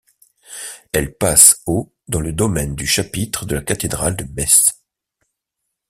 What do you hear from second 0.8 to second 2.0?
Elle passe au